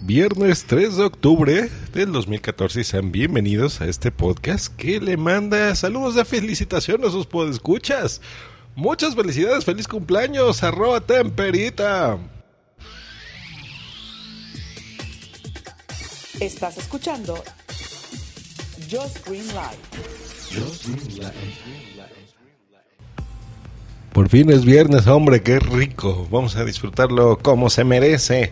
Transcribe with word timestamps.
Viernes 0.00 0.64
3 0.64 0.96
de 0.96 1.02
octubre 1.02 1.68
del 1.92 2.12
2014 2.12 2.80
y 2.80 2.84
sean 2.84 3.10
bienvenidos 3.10 3.80
a 3.80 3.86
este 3.86 4.12
podcast 4.12 4.72
que 4.76 5.00
le 5.00 5.16
manda 5.16 5.74
saludos 5.74 6.14
de 6.14 6.24
felicitación 6.24 7.04
a 7.04 7.10
sus 7.10 7.26
podescuchas. 7.26 8.20
Muchas 8.76 9.16
felicidades, 9.16 9.64
feliz 9.64 9.88
cumpleaños, 9.88 10.62
arroba 10.62 11.00
temperita. 11.00 12.16
Estás 16.38 16.78
escuchando 16.78 17.42
Just 18.88 19.26
Green 19.26 19.48
Light. 19.48 19.78
Por 24.18 24.30
fin 24.30 24.50
es 24.50 24.64
viernes, 24.64 25.06
hombre, 25.06 25.42
qué 25.44 25.60
rico. 25.60 26.26
Vamos 26.28 26.56
a 26.56 26.64
disfrutarlo 26.64 27.38
como 27.38 27.70
se 27.70 27.84
merece. 27.84 28.50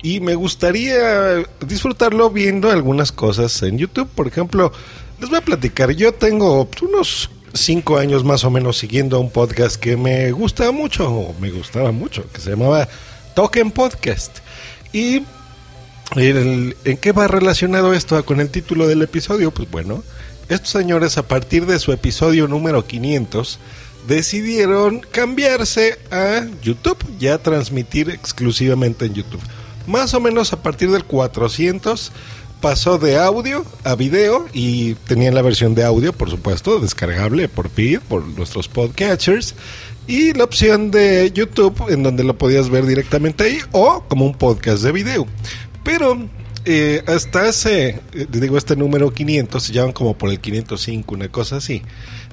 Y 0.00 0.20
me 0.20 0.36
gustaría 0.36 1.42
disfrutarlo 1.66 2.30
viendo 2.30 2.70
algunas 2.70 3.10
cosas 3.10 3.60
en 3.64 3.78
YouTube. 3.78 4.08
Por 4.14 4.28
ejemplo, 4.28 4.72
les 5.20 5.28
voy 5.28 5.40
a 5.40 5.44
platicar. 5.44 5.90
Yo 5.90 6.14
tengo 6.14 6.68
unos 6.82 7.30
cinco 7.52 7.98
años 7.98 8.22
más 8.22 8.44
o 8.44 8.50
menos 8.52 8.78
siguiendo 8.78 9.18
un 9.18 9.32
podcast 9.32 9.74
que 9.74 9.96
me 9.96 10.30
gusta 10.30 10.70
mucho, 10.70 11.10
o 11.10 11.34
me 11.40 11.50
gustaba 11.50 11.90
mucho, 11.90 12.24
que 12.30 12.40
se 12.40 12.50
llamaba 12.50 12.88
Token 13.34 13.72
Podcast. 13.72 14.38
Y 14.92 15.24
¿en 16.14 16.96
qué 17.00 17.10
va 17.10 17.26
relacionado 17.26 17.92
esto 17.92 18.24
con 18.24 18.38
el 18.38 18.50
título 18.50 18.86
del 18.86 19.02
episodio? 19.02 19.50
Pues 19.50 19.68
bueno, 19.68 20.04
estos 20.48 20.70
señores 20.70 21.18
a 21.18 21.26
partir 21.26 21.66
de 21.66 21.80
su 21.80 21.90
episodio 21.90 22.46
número 22.46 22.86
500 22.86 23.58
decidieron 24.06 25.00
cambiarse 25.00 25.98
a 26.10 26.46
YouTube, 26.62 26.98
ya 27.18 27.38
transmitir 27.38 28.10
exclusivamente 28.10 29.06
en 29.06 29.14
YouTube. 29.14 29.40
Más 29.86 30.14
o 30.14 30.20
menos 30.20 30.52
a 30.52 30.62
partir 30.62 30.90
del 30.90 31.04
400 31.04 32.12
pasó 32.60 32.98
de 32.98 33.16
audio 33.18 33.64
a 33.84 33.94
video 33.94 34.46
y 34.52 34.94
tenían 34.94 35.34
la 35.34 35.42
versión 35.42 35.74
de 35.74 35.84
audio, 35.84 36.12
por 36.12 36.30
supuesto, 36.30 36.80
descargable 36.80 37.48
por 37.48 37.68
feed, 37.68 38.00
por 38.00 38.26
nuestros 38.26 38.68
podcatchers 38.68 39.54
y 40.06 40.32
la 40.32 40.44
opción 40.44 40.90
de 40.90 41.30
YouTube 41.32 41.90
en 41.90 42.02
donde 42.02 42.24
lo 42.24 42.36
podías 42.36 42.70
ver 42.70 42.86
directamente 42.86 43.44
ahí 43.44 43.58
o 43.72 44.04
como 44.08 44.24
un 44.24 44.34
podcast 44.34 44.82
de 44.82 44.92
video. 44.92 45.26
Pero 45.84 46.28
eh, 46.64 47.02
hasta 47.06 47.48
hace, 47.48 48.00
eh, 48.12 48.26
digo, 48.30 48.58
este 48.58 48.76
número 48.76 49.12
500, 49.12 49.62
se 49.62 49.72
llaman 49.72 49.92
como 49.92 50.16
por 50.18 50.30
el 50.30 50.40
505, 50.40 51.14
una 51.14 51.28
cosa 51.28 51.56
así. 51.56 51.82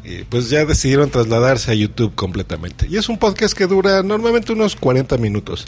eh, 0.04 0.24
pues 0.30 0.50
ya 0.50 0.66
decidieron 0.66 1.10
trasladarse 1.10 1.72
a 1.72 1.74
YouTube 1.74 2.14
completamente. 2.16 2.88
Y 2.90 2.98
es 2.98 3.10
un 3.10 3.18
podcast 3.18 3.58
que 3.58 3.66
dura 3.68 4.04
normalmente 4.04 4.54
unos 4.54 4.76
40 4.76 5.18
minutos. 5.18 5.66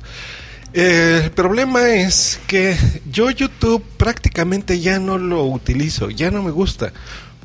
Eh, 0.74 1.22
el 1.26 1.32
problema 1.32 1.90
es 1.90 2.40
que 2.46 2.78
yo 3.10 3.32
YouTube 3.32 3.84
prácticamente 3.98 4.80
ya 4.80 5.00
no 5.00 5.18
lo 5.18 5.44
utilizo, 5.46 6.10
ya 6.10 6.30
no 6.30 6.44
me 6.44 6.52
gusta. 6.52 6.94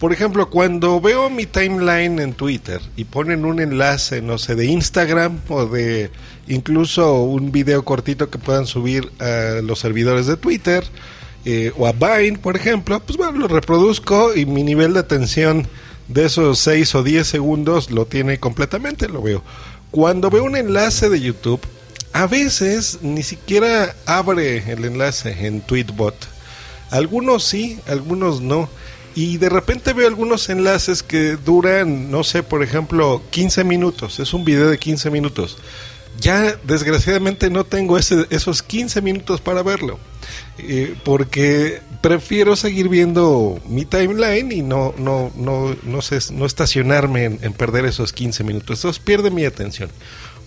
Por 0.02 0.12
ejemplo, 0.12 0.50
cuando 0.50 1.00
veo 1.00 1.30
mi 1.30 1.46
timeline 1.46 2.18
en 2.18 2.34
Twitter 2.34 2.80
y 2.96 3.04
ponen 3.04 3.44
un 3.44 3.60
enlace, 3.60 4.20
no 4.20 4.36
sé, 4.36 4.56
de 4.56 4.66
Instagram 4.66 5.38
o 5.48 5.66
de 5.66 6.10
incluso 6.48 7.22
un 7.22 7.52
video 7.52 7.84
cortito 7.84 8.28
que 8.28 8.36
puedan 8.36 8.66
subir 8.66 9.12
a 9.20 9.60
los 9.62 9.78
servidores 9.78 10.26
de 10.26 10.36
Twitter 10.36 10.82
eh, 11.44 11.70
o 11.78 11.86
a 11.86 11.92
Vine, 11.92 12.36
por 12.38 12.56
ejemplo, 12.56 12.98
pues 12.98 13.16
bueno, 13.16 13.38
lo 13.38 13.46
reproduzco 13.46 14.34
y 14.34 14.44
mi 14.44 14.64
nivel 14.64 14.94
de 14.94 14.98
atención 14.98 15.68
de 16.08 16.24
esos 16.24 16.58
6 16.58 16.96
o 16.96 17.04
10 17.04 17.24
segundos 17.24 17.92
lo 17.92 18.04
tiene 18.04 18.40
completamente, 18.40 19.08
lo 19.08 19.22
veo. 19.22 19.44
Cuando 19.92 20.30
veo 20.30 20.42
un 20.42 20.56
enlace 20.56 21.10
de 21.10 21.20
YouTube, 21.20 21.60
a 22.12 22.26
veces 22.26 22.98
ni 23.02 23.22
siquiera 23.22 23.94
abre 24.06 24.68
el 24.72 24.84
enlace 24.84 25.46
en 25.46 25.60
Tweetbot. 25.60 26.16
Algunos 26.90 27.44
sí, 27.44 27.78
algunos 27.86 28.40
no. 28.40 28.68
Y 29.14 29.36
de 29.38 29.48
repente 29.48 29.92
veo 29.92 30.08
algunos 30.08 30.48
enlaces 30.48 31.02
que 31.02 31.36
duran, 31.36 32.10
no 32.10 32.24
sé, 32.24 32.42
por 32.42 32.62
ejemplo, 32.62 33.22
15 33.30 33.64
minutos. 33.64 34.20
Es 34.20 34.32
un 34.32 34.44
video 34.44 34.68
de 34.68 34.78
15 34.78 35.10
minutos. 35.10 35.58
Ya 36.20 36.56
desgraciadamente 36.64 37.50
no 37.50 37.64
tengo 37.64 37.98
esos 37.98 38.62
15 38.62 39.02
minutos 39.02 39.40
para 39.40 39.62
verlo. 39.62 39.98
Eh, 40.58 40.94
porque 41.04 41.80
prefiero 42.00 42.56
seguir 42.56 42.88
viendo 42.88 43.60
mi 43.66 43.84
timeline 43.84 44.52
y 44.52 44.62
no, 44.62 44.94
no, 44.96 45.30
no, 45.36 45.74
no, 45.82 46.02
sé, 46.02 46.18
no 46.32 46.46
estacionarme 46.46 47.24
en, 47.24 47.52
perder 47.52 47.84
esos 47.84 48.12
15 48.12 48.44
minutos. 48.44 48.78
Entonces 48.78 49.02
pierde 49.02 49.30
mi 49.30 49.44
atención. 49.44 49.90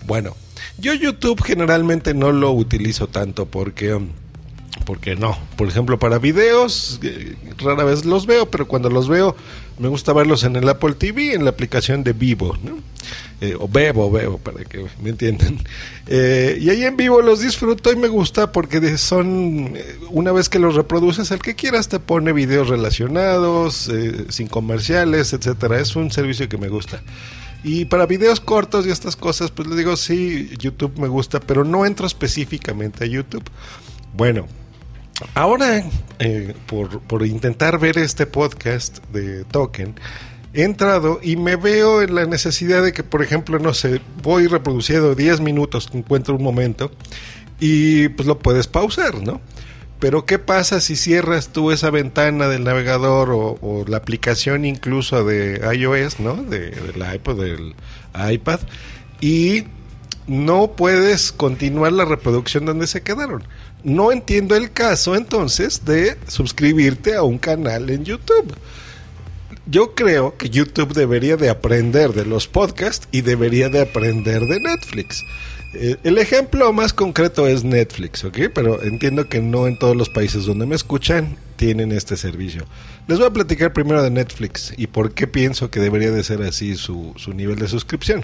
Bueno, 0.06 0.36
yo 0.78 0.94
YouTube 0.94 1.42
generalmente 1.44 2.14
no 2.14 2.32
lo 2.32 2.52
utilizo 2.52 3.08
tanto 3.08 3.46
porque... 3.46 3.94
um, 3.94 4.10
porque 4.86 5.16
no. 5.16 5.38
Por 5.58 5.68
ejemplo, 5.68 6.00
para 6.00 6.20
videos, 6.20 7.00
eh, 7.04 7.36
rara 7.58 7.84
vez 7.84 8.06
los 8.06 8.26
veo, 8.26 8.50
pero 8.50 8.68
cuando 8.68 8.90
los 8.90 9.10
veo, 9.10 9.36
me 9.80 9.88
gusta 9.88 10.14
verlos 10.14 10.44
en 10.44 10.56
el 10.56 10.70
Apple 10.70 10.94
TV, 10.94 11.34
en 11.34 11.44
la 11.44 11.50
aplicación 11.50 12.04
de 12.04 12.14
Vivo, 12.14 12.58
¿no? 12.64 12.78
Eh, 13.42 13.56
o 13.60 13.68
Bebo, 13.68 14.10
Bebo, 14.10 14.38
para 14.38 14.64
que 14.64 14.86
me 15.02 15.10
entiendan. 15.10 15.60
Eh, 16.08 16.60
y 16.62 16.70
ahí 16.70 16.84
en 16.84 16.98
vivo 16.98 17.20
los 17.24 17.40
disfruto 17.40 17.92
y 17.92 17.96
me 17.96 18.08
gusta 18.08 18.52
porque 18.52 18.96
son, 19.00 19.74
una 20.12 20.32
vez 20.32 20.50
que 20.50 20.60
los 20.60 20.76
reproduces, 20.76 21.32
el 21.32 21.40
que 21.40 21.56
quieras 21.56 21.90
te 21.90 22.00
pone 22.00 22.32
videos 22.32 22.70
relacionados, 22.70 23.92
sin 24.30 24.48
comerciales, 24.48 25.34
etcétera. 25.34 25.80
Es 25.80 25.96
un 25.96 26.12
servicio 26.12 26.48
que 26.48 26.60
me 26.60 26.70
gusta. 26.70 27.02
Y 27.64 27.86
para 27.86 28.06
videos 28.06 28.40
cortos 28.40 28.86
y 28.86 28.92
estas 28.92 29.16
cosas, 29.16 29.50
pues 29.50 29.68
le 29.68 29.76
digo, 29.76 29.98
sí, 29.98 30.52
YouTube 30.60 31.00
me 31.00 31.08
gusta, 31.08 31.40
pero 31.40 31.64
no 31.64 31.88
entro 31.88 32.06
específicamente 32.06 33.04
a 33.04 33.08
YouTube. 33.08 33.44
Bueno, 34.16 34.48
Ahora, 35.34 35.84
eh, 36.20 36.54
por, 36.66 37.00
por 37.02 37.26
intentar 37.26 37.80
ver 37.80 37.98
este 37.98 38.26
podcast 38.26 39.04
de 39.14 39.46
Token, 39.46 39.96
he 40.54 40.64
entrado 40.64 41.20
y 41.22 41.36
me 41.36 41.56
veo 41.56 42.02
en 42.02 42.16
la 42.16 42.26
necesidad 42.26 42.84
de 42.84 42.94
que, 42.94 43.04
por 43.04 43.22
ejemplo, 43.22 43.60
no 43.60 43.74
sé, 43.74 44.02
voy 44.22 44.48
reproduciendo 44.48 45.16
10 45.16 45.42
minutos, 45.42 45.90
encuentro 45.94 46.36
un 46.36 46.44
momento 46.44 46.92
y 47.60 48.10
pues 48.10 48.28
lo 48.28 48.40
puedes 48.40 48.68
pausar, 48.68 49.22
¿no? 49.22 49.42
Pero 50.00 50.26
¿qué 50.26 50.40
pasa 50.40 50.82
si 50.82 50.96
cierras 50.96 51.50
tú 51.50 51.72
esa 51.72 51.90
ventana 51.90 52.48
del 52.48 52.64
navegador 52.64 53.30
o, 53.32 53.86
la 53.88 53.98
aplicación 53.98 54.66
incluso 54.66 55.24
de 55.24 55.62
iOS, 55.76 56.20
¿no? 56.20 56.36
De, 56.36 56.72
del 56.72 57.16
iPod, 57.16 57.42
del 57.42 57.76
iPad 58.32 58.60
y 59.22 59.64
no 60.28 60.74
puedes 60.76 61.32
continuar 61.32 61.94
la 61.94 62.06
reproducción 62.06 62.66
donde 62.66 62.88
se 62.88 63.04
quedaron. 63.04 63.44
No 63.86 64.12
entiendo 64.12 64.56
el 64.56 64.72
caso 64.72 65.16
entonces 65.16 65.86
de 65.86 66.18
suscribirte 66.28 67.14
a 67.14 67.22
un 67.22 67.38
canal 67.38 67.88
en 67.92 68.04
YouTube. 68.04 68.52
Yo 69.68 69.96
creo 69.96 70.38
que 70.38 70.52
YouTube 70.52 70.94
debería 70.94 71.38
de 71.38 71.50
aprender 71.50 72.14
de 72.14 72.26
los 72.26 72.48
podcasts 72.48 73.08
y 73.12 73.22
debería 73.22 73.68
de 73.70 73.82
aprender 73.82 74.42
de 74.42 74.60
Netflix. 74.60 75.24
Eh, 75.74 75.98
el 76.04 76.20
ejemplo 76.20 76.72
más 76.72 76.94
concreto 76.94 77.48
es 77.48 77.64
Netflix, 77.64 78.24
¿ok? 78.24 78.38
Pero 78.54 78.84
entiendo 78.84 79.28
que 79.28 79.42
no 79.42 79.66
en 79.66 79.80
todos 79.80 79.96
los 79.96 80.10
países 80.10 80.46
donde 80.46 80.68
me 80.68 80.76
escuchan 80.76 81.38
tienen 81.56 81.92
este 81.92 82.16
servicio. 82.16 82.64
Les 83.08 83.18
voy 83.18 83.28
a 83.28 83.34
platicar 83.34 83.74
primero 83.74 84.04
de 84.04 84.12
Netflix 84.12 84.72
y 84.78 84.86
por 84.86 85.14
qué 85.14 85.26
pienso 85.26 85.72
que 85.72 85.80
debería 85.80 86.12
de 86.12 86.24
ser 86.24 86.44
así 86.44 86.76
su, 86.76 87.14
su 87.16 87.34
nivel 87.34 87.58
de 87.58 87.68
suscripción. 87.68 88.24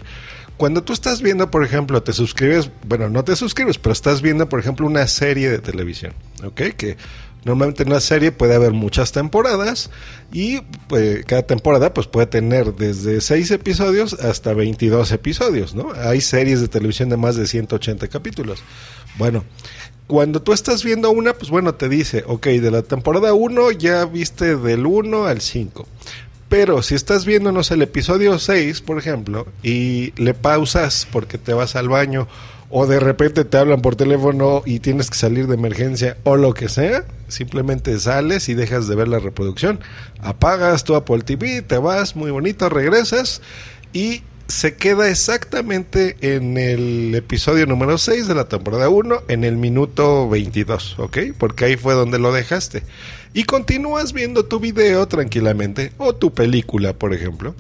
Cuando 0.58 0.84
tú 0.84 0.94
estás 0.94 1.24
viendo, 1.24 1.50
por 1.50 1.66
ejemplo, 1.66 2.04
te 2.04 2.14
suscribes, 2.14 2.70
bueno, 2.86 3.10
no 3.10 3.24
te 3.24 3.36
suscribes, 3.36 3.80
pero 3.80 3.94
estás 3.94 4.22
viendo, 4.22 4.48
por 4.48 4.60
ejemplo, 4.60 4.86
una 4.86 5.08
serie 5.08 5.50
de 5.50 5.58
televisión, 5.58 6.14
¿ok? 6.44 6.62
Que 6.78 6.98
normalmente 7.44 7.84
en 7.84 7.90
una 7.90 8.00
serie 8.00 8.32
puede 8.32 8.56
haber 8.56 8.72
muchas 8.72 9.12
temporadas 9.12 9.90
y 10.32 10.62
pues, 10.88 11.26
cada 11.26 11.44
temporada 11.44 11.94
pues 11.94 12.08
puede 12.08 12.28
tener 12.28 12.76
desde 12.76 13.22
6 13.22 13.52
episodios 13.52 14.14
hasta 14.14 14.54
22 14.54 15.12
episodios, 15.12 15.76
¿no? 15.76 15.92
Hay 15.96 16.22
series 16.22 16.62
de 16.62 16.68
televisión 16.68 17.10
de 17.10 17.18
más 17.18 17.36
de 17.36 17.48
180 17.48 18.08
capítulos. 18.08 18.64
Bueno, 19.18 19.44
cuando 20.08 20.42
tú 20.42 20.54
estás 20.54 20.84
viendo 20.84 21.10
una, 21.12 21.34
pues 21.34 21.50
bueno, 21.50 21.76
te 21.76 21.88
dice, 21.88 22.24
ok, 22.28 22.48
de 22.48 22.72
la 22.72 22.82
temporada 22.82 23.34
1 23.34 23.72
ya 23.72 24.06
viste 24.06 24.58
del 24.58 24.86
1 24.86 25.26
al 25.26 25.42
5. 25.42 25.88
Pero 26.50 26.82
si 26.84 26.96
estás 26.96 27.26
viendo, 27.26 27.54
no 27.54 27.64
sé, 27.64 27.76
el 27.76 27.82
episodio 27.82 28.38
6, 28.38 28.82
por 28.82 28.98
ejemplo, 28.98 29.48
y 29.64 30.12
le 30.22 30.34
pausas 30.34 31.08
porque 31.10 31.38
te 31.38 31.54
vas 31.54 31.78
al 31.78 31.88
baño, 31.88 32.28
o 32.72 32.88
de 32.88 33.00
repente 33.00 33.46
te 33.46 33.58
hablan 33.58 33.82
por 33.82 33.96
teléfono 33.96 34.64
y 34.66 34.80
tienes 34.80 35.10
que 35.10 35.18
salir 35.18 35.48
de 35.48 35.56
emergencia, 35.56 36.18
o 36.24 36.38
lo 36.38 36.54
que 36.54 36.70
sea, 36.70 37.06
simplemente 37.28 38.00
sales 38.00 38.50
y 38.50 38.54
dejas 38.54 38.88
de 38.88 38.96
ver 38.96 39.08
la 39.08 39.20
reproducción. 39.20 39.80
Apagas 40.22 40.84
tu 40.84 40.96
Apple 40.96 41.22
TV, 41.22 41.62
te 41.62 41.78
vas, 41.78 42.16
muy 42.16 42.32
bonito, 42.32 42.70
regresas 42.70 43.42
y 43.94 44.24
se 44.52 44.76
queda 44.76 45.10
exactamente 45.10 46.18
en 46.22 46.58
el 46.58 47.16
episodio 47.16 47.66
número 47.66 47.98
6 47.98 48.28
de 48.28 48.36
la 48.36 48.50
temporada 48.50 48.90
1, 48.90 49.24
en 49.30 49.46
el 49.46 49.56
minuto 49.56 50.28
22, 50.28 51.00
¿ok? 51.00 51.18
Porque 51.38 51.66
ahí 51.66 51.78
fue 51.78 51.94
donde 51.94 52.20
lo 52.20 52.34
dejaste. 52.34 52.84
Y 53.34 53.46
continúas 53.46 54.12
viendo 54.12 54.46
tu 54.46 54.60
video 54.60 55.08
tranquilamente, 55.08 55.94
o 55.98 56.14
tu 56.14 56.34
película, 56.34 56.92
por 56.94 57.14
ejemplo. 57.14 57.56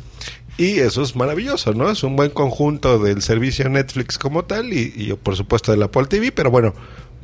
Y 0.61 0.77
eso 0.77 1.01
es 1.01 1.15
maravilloso, 1.15 1.73
¿no? 1.73 1.89
Es 1.89 2.03
un 2.03 2.15
buen 2.15 2.29
conjunto 2.29 2.99
del 2.99 3.23
servicio 3.23 3.67
Netflix 3.67 4.19
como 4.19 4.45
tal 4.45 4.71
y, 4.73 4.93
y 4.95 5.11
por 5.13 5.35
supuesto 5.35 5.71
del 5.71 5.81
Apple 5.81 6.05
TV, 6.05 6.31
pero 6.31 6.51
bueno, 6.51 6.75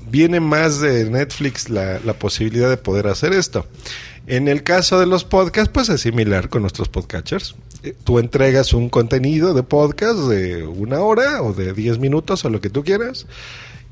viene 0.10 0.40
más 0.40 0.80
de 0.80 1.08
Netflix 1.08 1.70
la, 1.70 2.00
la 2.04 2.14
posibilidad 2.14 2.68
de 2.68 2.78
poder 2.78 3.06
hacer 3.06 3.34
esto. 3.34 3.68
En 4.26 4.48
el 4.48 4.64
caso 4.64 5.00
de 5.00 5.06
los 5.06 5.24
podcasts, 5.24 5.70
pues 5.72 5.88
es 5.90 6.02
similar 6.02 6.50
con 6.50 6.64
nuestros 6.64 6.90
podcatchers. 6.90 7.54
Eh, 7.84 7.94
Tú 8.04 8.18
entregas 8.18 8.74
un 8.74 8.90
contenido 8.90 9.54
de 9.54 9.62
podcast 9.62 10.18
de 10.18 10.66
una 10.66 11.02
hora 11.02 11.44
o 11.44 11.54
de 11.54 11.74
10 11.74 12.00
minutos 12.00 12.44
o 12.44 12.50
lo 12.50 12.60
que 12.60 12.72
tú 12.72 12.84
quieras 12.84 13.28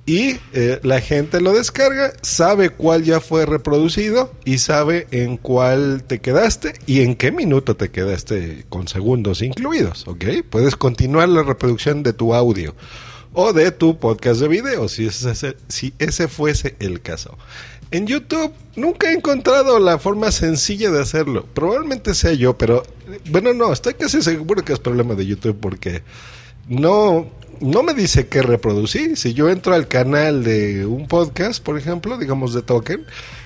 y 0.05 0.37
eh, 0.53 0.79
la 0.83 1.01
gente 1.01 1.41
lo 1.41 1.53
descarga, 1.53 2.13
sabe 2.21 2.69
cuál 2.69 3.03
ya 3.03 3.19
fue 3.19 3.45
reproducido 3.45 4.31
y 4.45 4.59
sabe 4.59 5.07
en 5.11 5.37
cuál 5.37 6.03
te 6.05 6.19
quedaste 6.19 6.73
y 6.85 7.01
en 7.01 7.15
qué 7.15 7.31
minuto 7.31 7.75
te 7.75 7.89
quedaste 7.89 8.65
con 8.69 8.87
segundos 8.87 9.41
incluidos, 9.41 10.07
¿ok? 10.07 10.25
Puedes 10.49 10.75
continuar 10.75 11.29
la 11.29 11.41
reproducción 11.41 12.03
de 12.03 12.13
tu 12.13 12.35
audio 12.35 12.75
o 13.33 13.51
de 13.51 13.71
tu 13.71 13.99
podcast 13.99 14.39
de 14.39 14.47
video, 14.47 14.87
si 14.87 15.07
ese, 15.07 15.57
si 15.67 15.93
ese 15.97 16.27
fuese 16.27 16.75
el 16.79 17.01
caso. 17.01 17.37
En 17.91 18.05
YouTube 18.07 18.53
nunca 18.75 19.09
he 19.09 19.13
encontrado 19.13 19.79
la 19.79 19.97
forma 19.97 20.31
sencilla 20.31 20.91
de 20.91 21.01
hacerlo. 21.01 21.45
Probablemente 21.53 22.13
sea 22.13 22.33
yo, 22.33 22.57
pero 22.57 22.83
bueno, 23.29 23.53
no, 23.53 23.73
estoy 23.73 23.95
casi 23.95 24.21
seguro 24.21 24.63
que 24.63 24.73
es 24.73 24.79
problema 24.79 25.15
de 25.15 25.25
YouTube 25.25 25.57
porque 25.59 26.03
no, 26.67 27.27
no 27.61 27.83
me 27.83 27.93
dice 27.93 28.27
qué 28.27 28.41
reproducir. 28.41 29.17
Si 29.17 29.33
yo 29.33 29.49
entro 29.49 29.73
al 29.73 29.87
canal 29.87 30.43
de 30.43 30.85
un 30.85 31.07
podcast, 31.07 31.63
por 31.63 31.77
ejemplo, 31.77 32.17
digamos 32.17 32.53
de 32.53 32.61
Token, 32.61 33.05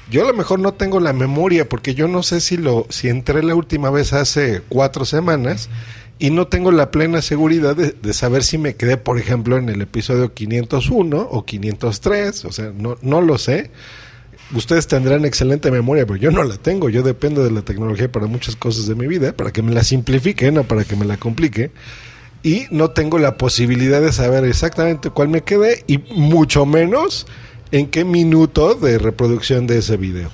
yo 0.10 0.24
a 0.24 0.28
lo 0.28 0.34
mejor 0.34 0.60
no 0.60 0.74
tengo 0.74 1.00
la 1.00 1.14
memoria 1.14 1.68
porque 1.68 1.96
yo 1.96 2.08
no 2.08 2.24
sé 2.24 2.42
si 2.42 2.58
lo, 2.58 2.86
si 2.90 3.10
entré 3.10 3.44
la 3.44 3.56
última 3.56 3.90
vez 3.90 4.14
hace 4.14 4.62
cuatro 4.70 5.06
semanas 5.06 5.70
y 6.18 6.32
no 6.32 6.48
tengo 6.48 6.72
la 6.72 6.92
plena 6.92 7.22
seguridad 7.22 7.76
de, 7.76 7.92
de 7.92 8.14
saber 8.14 8.44
si 8.44 8.58
me 8.58 8.76
quedé, 8.76 8.98
por 8.98 9.20
ejemplo, 9.20 9.58
en 9.58 9.70
el 9.70 9.82
episodio 9.82 10.34
501 10.34 11.28
o 11.32 11.46
503, 11.46 12.46
o 12.46 12.52
sea, 12.52 12.74
no, 12.76 12.98
no 13.02 13.22
lo 13.22 13.38
sé. 13.38 13.72
Ustedes 14.54 14.88
tendrán 14.88 15.26
excelente 15.26 15.70
memoria, 15.70 16.08
pero 16.08 16.18
yo 16.18 16.32
no 16.32 16.44
la 16.44 16.58
tengo. 16.58 16.90
Yo 16.90 17.04
dependo 17.04 17.44
de 17.44 17.52
la 17.52 17.62
tecnología 17.62 18.12
para 18.12 18.26
muchas 18.26 18.56
cosas 18.56 18.88
de 18.88 18.96
mi 18.96 19.06
vida, 19.06 19.34
para 19.34 19.52
que 19.52 19.62
me 19.62 19.72
la 19.72 19.84
simplifique, 19.84 20.52
no 20.52 20.64
para 20.64 20.86
que 20.86 20.96
me 20.96 21.06
la 21.06 21.18
complique 21.18 21.70
y 22.44 22.66
no 22.72 22.92
tengo 22.92 23.20
la 23.20 23.38
posibilidad 23.38 24.02
de 24.02 24.14
saber 24.14 24.46
exactamente 24.46 25.10
cuál 25.10 25.30
me 25.30 25.44
quedé 25.44 25.84
y 25.88 25.98
mucho 26.14 26.66
menos 26.66 27.28
en 27.72 27.88
qué 27.88 28.06
minuto 28.06 28.76
de 28.76 28.98
reproducción 28.98 29.68
de 29.68 29.80
ese 29.80 29.98
video. 29.98 30.30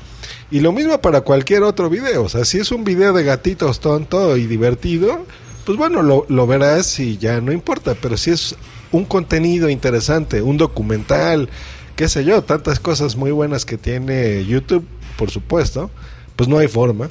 Y 0.51 0.59
lo 0.59 0.71
mismo 0.71 1.01
para 1.01 1.21
cualquier 1.21 1.63
otro 1.63 1.89
video. 1.89 2.23
O 2.23 2.29
sea, 2.29 2.45
si 2.45 2.59
es 2.59 2.71
un 2.71 2.83
video 2.83 3.13
de 3.13 3.23
gatitos 3.23 3.79
tonto 3.79 4.37
y 4.37 4.45
divertido, 4.45 5.25
pues 5.65 5.77
bueno, 5.77 6.03
lo, 6.03 6.25
lo 6.29 6.47
verás 6.47 6.99
y 6.99 7.17
ya 7.17 7.41
no 7.41 7.51
importa. 7.51 7.95
Pero 7.99 8.15
si 8.15 8.31
es 8.31 8.55
un 8.91 9.05
contenido 9.05 9.69
interesante, 9.69 10.41
un 10.41 10.57
documental, 10.57 11.49
qué 11.95 12.07
sé 12.07 12.23
yo, 12.23 12.43
tantas 12.43 12.79
cosas 12.79 13.15
muy 13.15 13.31
buenas 13.31 13.65
que 13.65 13.77
tiene 13.77 14.45
YouTube, 14.45 14.85
por 15.17 15.31
supuesto, 15.31 15.89
pues 16.35 16.47
no 16.47 16.59
hay 16.59 16.67
forma. 16.67 17.09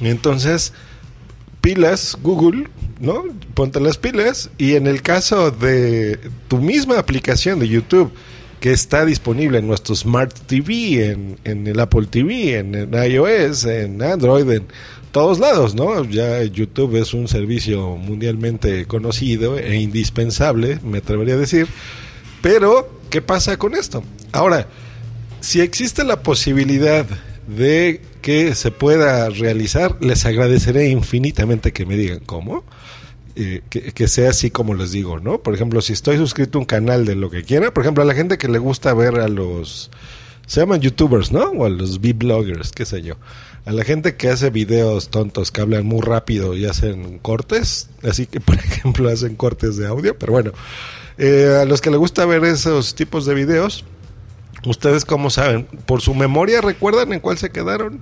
Entonces, 0.00 0.72
pilas, 1.66 2.16
Google, 2.22 2.68
¿no? 3.00 3.24
Ponte 3.54 3.80
las 3.80 3.98
pilas 3.98 4.50
y 4.56 4.76
en 4.76 4.86
el 4.86 5.02
caso 5.02 5.50
de 5.50 6.16
tu 6.46 6.58
misma 6.58 6.96
aplicación 6.96 7.58
de 7.58 7.66
YouTube 7.66 8.12
que 8.60 8.70
está 8.70 9.04
disponible 9.04 9.58
en 9.58 9.66
nuestro 9.66 9.96
Smart 9.96 10.32
TV, 10.46 11.10
en, 11.10 11.40
en 11.42 11.66
el 11.66 11.80
Apple 11.80 12.06
TV, 12.08 12.56
en, 12.58 12.72
en, 12.76 12.94
iOS, 12.94 13.64
en 13.64 14.00
Android, 14.00 14.48
en 14.48 14.66
todos 15.10 15.40
lados, 15.40 15.74
¿no? 15.74 16.04
Ya 16.04 16.40
YouTube 16.44 16.94
es 16.94 17.12
un 17.12 17.26
servicio 17.26 17.96
mundialmente 17.96 18.86
conocido 18.86 19.58
e 19.58 19.74
indispensable, 19.74 20.78
me 20.84 20.98
atrevería 20.98 21.34
a 21.34 21.38
decir. 21.38 21.66
Pero, 22.42 23.00
¿qué 23.10 23.22
pasa 23.22 23.58
con 23.58 23.74
esto? 23.74 24.04
Ahora, 24.30 24.68
si 25.40 25.60
existe 25.62 26.04
la 26.04 26.22
posibilidad 26.22 27.06
de 27.46 28.00
que 28.22 28.54
se 28.54 28.70
pueda 28.70 29.28
realizar, 29.30 29.96
les 30.00 30.26
agradeceré 30.26 30.88
infinitamente 30.88 31.72
que 31.72 31.86
me 31.86 31.96
digan 31.96 32.20
cómo. 32.20 32.64
Eh, 33.38 33.60
que, 33.68 33.92
que, 33.92 34.08
sea 34.08 34.30
así 34.30 34.50
como 34.50 34.72
les 34.72 34.92
digo, 34.92 35.20
¿no? 35.20 35.42
Por 35.42 35.54
ejemplo, 35.54 35.82
si 35.82 35.92
estoy 35.92 36.16
suscrito 36.16 36.56
a 36.56 36.60
un 36.62 36.64
canal 36.64 37.04
de 37.04 37.14
lo 37.14 37.28
que 37.28 37.44
quiera, 37.44 37.72
por 37.72 37.82
ejemplo, 37.82 38.02
a 38.02 38.06
la 38.06 38.14
gente 38.14 38.38
que 38.38 38.48
le 38.48 38.58
gusta 38.58 38.94
ver 38.94 39.20
a 39.20 39.28
los... 39.28 39.90
Se 40.46 40.60
llaman 40.60 40.80
youtubers, 40.80 41.32
¿no? 41.32 41.50
O 41.50 41.66
a 41.66 41.68
los 41.68 41.98
V-bloggers, 41.98 42.72
qué 42.72 42.86
sé 42.86 43.02
yo. 43.02 43.16
A 43.66 43.72
la 43.72 43.84
gente 43.84 44.16
que 44.16 44.30
hace 44.30 44.48
videos 44.48 45.10
tontos, 45.10 45.50
que 45.50 45.60
hablan 45.60 45.84
muy 45.84 46.00
rápido 46.00 46.56
y 46.56 46.64
hacen 46.64 47.18
cortes, 47.18 47.90
así 48.02 48.26
que, 48.26 48.40
por 48.40 48.54
ejemplo, 48.54 49.10
hacen 49.10 49.36
cortes 49.36 49.76
de 49.76 49.86
audio, 49.86 50.18
pero 50.18 50.32
bueno, 50.32 50.52
eh, 51.18 51.58
a 51.60 51.64
los 51.66 51.80
que 51.80 51.90
le 51.90 51.98
gusta 51.98 52.24
ver 52.24 52.44
esos 52.44 52.94
tipos 52.94 53.26
de 53.26 53.34
videos, 53.34 53.84
ustedes 54.66 55.04
cómo 55.04 55.30
saben, 55.30 55.64
por 55.86 56.00
su 56.02 56.14
memoria 56.14 56.60
recuerdan 56.60 57.12
en 57.12 57.20
cuál 57.20 57.38
se 57.38 57.50
quedaron 57.50 58.00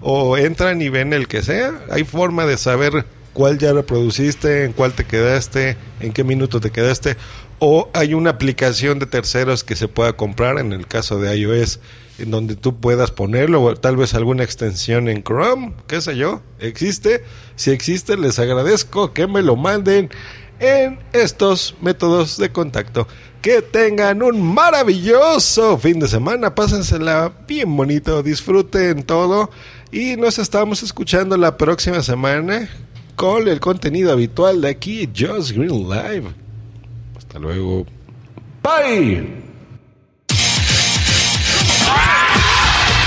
o 0.00 0.36
entran 0.36 0.82
y 0.82 0.88
ven 0.88 1.12
el 1.12 1.28
que 1.28 1.42
sea, 1.42 1.72
hay 1.90 2.04
forma 2.04 2.46
de 2.46 2.56
saber 2.58 3.04
cuál 3.32 3.58
ya 3.58 3.72
reproduciste, 3.72 4.64
en 4.64 4.72
cuál 4.72 4.92
te 4.92 5.04
quedaste, 5.04 5.76
en 6.00 6.12
qué 6.12 6.24
minuto 6.24 6.60
te 6.60 6.70
quedaste, 6.70 7.16
o 7.58 7.88
hay 7.94 8.14
una 8.14 8.30
aplicación 8.30 8.98
de 8.98 9.06
terceros 9.06 9.64
que 9.64 9.76
se 9.76 9.88
pueda 9.88 10.14
comprar, 10.14 10.58
en 10.58 10.72
el 10.72 10.86
caso 10.86 11.18
de 11.18 11.36
iOS, 11.36 11.80
en 12.18 12.30
donde 12.30 12.56
tú 12.56 12.78
puedas 12.78 13.10
ponerlo, 13.10 13.62
o 13.62 13.74
tal 13.74 13.96
vez 13.96 14.14
alguna 14.14 14.44
extensión 14.44 15.08
en 15.08 15.22
Chrome, 15.22 15.72
qué 15.86 16.00
sé 16.00 16.16
yo, 16.16 16.42
existe. 16.58 17.24
Si 17.56 17.70
existe, 17.70 18.16
les 18.16 18.38
agradezco 18.38 19.12
que 19.12 19.26
me 19.26 19.42
lo 19.42 19.56
manden 19.56 20.10
en 20.58 20.98
estos 21.12 21.74
métodos 21.80 22.36
de 22.38 22.50
contacto. 22.50 23.08
Que 23.42 23.60
tengan 23.60 24.22
un 24.22 24.40
maravilloso 24.40 25.76
fin 25.76 25.98
de 25.98 26.06
semana, 26.06 26.54
pásensela 26.54 27.32
bien 27.48 27.76
bonito, 27.76 28.22
disfruten 28.22 29.02
todo 29.02 29.50
y 29.90 30.16
nos 30.16 30.38
estamos 30.38 30.84
escuchando 30.84 31.36
la 31.36 31.56
próxima 31.56 32.04
semana 32.04 32.68
con 33.16 33.48
el 33.48 33.58
contenido 33.58 34.12
habitual 34.12 34.60
de 34.60 34.68
aquí, 34.68 35.08
Just 35.12 35.50
Green 35.50 35.88
Live. 35.88 36.32
Hasta 37.18 37.40
luego. 37.40 37.84
Bye. 38.62 39.26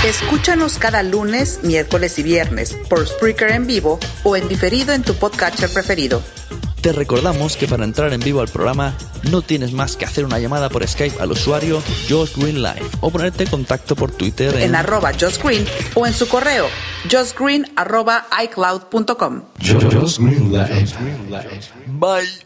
Escúchanos 0.04 0.76
cada 0.76 1.02
lunes, 1.02 1.60
miércoles 1.62 2.18
y 2.18 2.22
viernes 2.22 2.76
por 2.90 3.06
Spreaker 3.06 3.52
en 3.52 3.66
vivo 3.66 3.98
o 4.22 4.36
en 4.36 4.46
diferido 4.48 4.92
en 4.92 5.02
tu 5.02 5.14
podcatcher 5.14 5.70
preferido. 5.70 6.22
Te 6.86 6.92
recordamos 6.92 7.56
que 7.56 7.66
para 7.66 7.82
entrar 7.82 8.12
en 8.12 8.20
vivo 8.20 8.40
al 8.40 8.46
programa 8.46 8.94
no 9.32 9.42
tienes 9.42 9.72
más 9.72 9.96
que 9.96 10.04
hacer 10.04 10.24
una 10.24 10.38
llamada 10.38 10.68
por 10.68 10.86
Skype 10.86 11.20
al 11.20 11.32
usuario 11.32 11.82
Josh 12.08 12.36
Green 12.36 12.62
Live 12.62 12.86
o 13.00 13.10
ponerte 13.10 13.42
en 13.42 13.50
contacto 13.50 13.96
por 13.96 14.12
Twitter 14.12 14.54
en, 14.54 14.62
en 14.62 14.74
arroba 14.76 15.10
Josh 15.12 15.42
Green 15.42 15.66
o 15.96 16.06
en 16.06 16.12
su 16.12 16.28
correo 16.28 16.66
joshgreen 17.10 17.66
arroba 17.74 18.28
icloud.com. 18.40 19.42
Josh 19.60 20.18
Green 20.20 20.52
Live. 20.52 20.94
Bye. 21.88 22.45